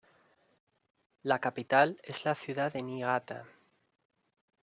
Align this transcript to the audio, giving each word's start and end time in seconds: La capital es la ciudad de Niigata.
La 1.21 1.37
capital 1.37 2.01
es 2.01 2.25
la 2.25 2.33
ciudad 2.33 2.73
de 2.73 2.81
Niigata. 2.81 3.45